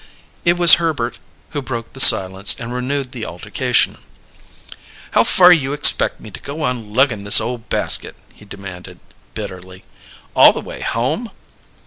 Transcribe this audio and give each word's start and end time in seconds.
It 0.45 0.57
was 0.57 0.73
Herbert 0.81 1.19
who 1.51 1.61
broke 1.61 1.93
the 1.93 1.99
silence 1.99 2.55
and 2.59 2.73
renewed 2.73 3.11
the 3.11 3.23
altercation. 3.23 3.99
"How 5.11 5.23
far 5.23 5.51
you 5.53 5.73
expeck 5.77 6.19
me 6.19 6.31
to 6.31 6.39
go 6.39 6.63
on 6.63 6.91
luggin' 6.95 7.23
this 7.23 7.39
ole 7.39 7.59
basket?" 7.59 8.15
he 8.33 8.43
demanded 8.45 8.99
bitterly. 9.35 9.83
"All 10.35 10.53
the 10.53 10.59
way 10.59 10.79
home?" 10.81 11.29